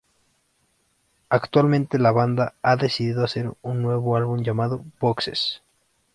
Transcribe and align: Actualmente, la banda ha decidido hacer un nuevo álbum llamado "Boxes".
Actualmente, 1.29 1.99
la 1.99 2.11
banda 2.11 2.55
ha 2.63 2.75
decidido 2.75 3.23
hacer 3.23 3.53
un 3.61 3.83
nuevo 3.83 4.15
álbum 4.17 4.41
llamado 4.41 4.83
"Boxes". 4.99 5.61